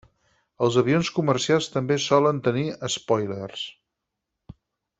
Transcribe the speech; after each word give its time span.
Els 0.67 0.77
avions 0.81 1.11
comercials 1.17 1.67
també 1.75 1.99
solen 2.07 2.41
tenir 2.49 2.65
espòilers. 2.89 3.67